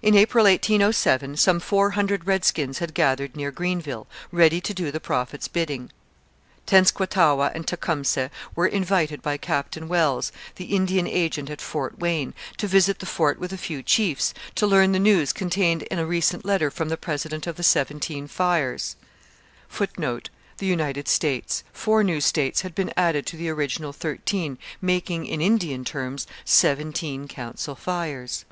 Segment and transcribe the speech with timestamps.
[0.00, 5.00] In April 1807 some four hundred redskins had gathered near Greenville, ready to do the
[5.00, 5.90] Prophet's bidding.
[6.66, 12.68] Tenskwatawa and Tecumseh were invited by Captain Wells, the Indian agent at Fort Wayne, to
[12.68, 16.44] visit the fort with a few chiefs, to learn the news contained in a recent
[16.44, 18.94] letter from the president of the Seventeen Fires.
[19.66, 21.64] [Footnote: The United States.
[21.72, 27.26] Four new states had been added to the original thirteen, making, in Indian terms, seventeen
[27.26, 28.44] council fires.